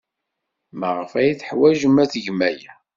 [0.79, 2.73] Maɣef ay teḥwajem ad tgem aya?